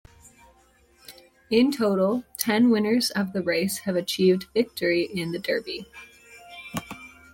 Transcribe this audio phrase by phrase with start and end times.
[1.51, 5.85] In total, ten winners of the race have achieved victory in the Derby.